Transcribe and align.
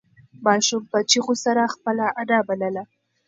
ماشوم 0.45 0.81
په 0.91 0.99
چیغو 1.09 1.33
سره 1.45 1.63
خپله 1.73 2.05
انا 2.19 2.39
بلله. 2.47 2.83